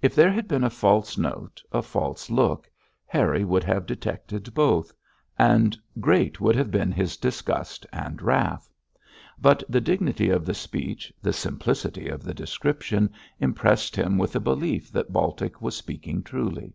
If 0.00 0.14
there 0.14 0.32
had 0.32 0.48
been 0.48 0.64
a 0.64 0.70
false 0.70 1.18
note, 1.18 1.62
a 1.70 1.82
false 1.82 2.30
look, 2.30 2.70
Harry 3.04 3.44
would 3.44 3.64
have 3.64 3.84
detected 3.84 4.54
both, 4.54 4.94
and 5.38 5.76
great 6.00 6.40
would 6.40 6.56
have 6.56 6.70
been 6.70 6.90
his 6.90 7.18
disgust 7.18 7.84
and 7.92 8.22
wrath. 8.22 8.70
But 9.38 9.62
the 9.68 9.82
dignity 9.82 10.30
of 10.30 10.46
the 10.46 10.54
speech, 10.54 11.12
the 11.20 11.34
simplicity 11.34 12.08
of 12.08 12.22
the 12.22 12.32
description, 12.32 13.10
impressed 13.40 13.94
him 13.94 14.16
with 14.16 14.34
a 14.34 14.40
belief 14.40 14.90
that 14.92 15.12
Baltic 15.12 15.60
was 15.60 15.76
speaking 15.76 16.22
truly. 16.22 16.72